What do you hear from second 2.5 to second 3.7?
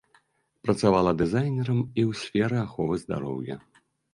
аховы здароўя.